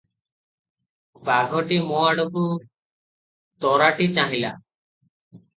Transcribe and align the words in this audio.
ବାଘଟି 1.27 1.77
ମୋ 1.91 1.99
ଆଡ଼କୁ 2.05 2.45
ତରାଟି 3.67 4.09
ଚାହିଁଲା। 4.17 4.57